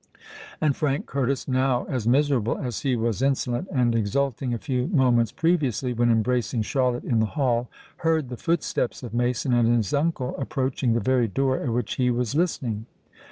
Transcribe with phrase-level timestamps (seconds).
[0.59, 5.93] And Frank Curtis—now as miserable as he was insolent and exulting a few moments previously,
[5.93, 10.99] when embracing Charlotte in the hall—heard the footsteps of Mason and his uncle approaching the
[11.01, 12.87] very door at which he was listening.